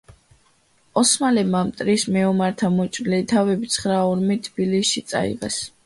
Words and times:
ოსმალებმა 1.01 1.61
მტრის 1.67 2.07
მეომართა 2.17 2.73
მოჭრილი 2.81 3.23
თავები 3.35 3.73
ცხრა 3.79 4.03
ურმით 4.15 4.47
თბილისში 4.51 5.09
წაიღეს. 5.15 5.67